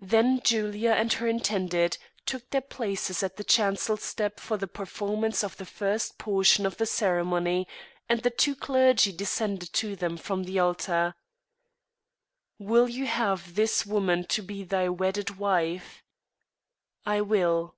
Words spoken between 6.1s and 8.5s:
portion of the ceremony, and the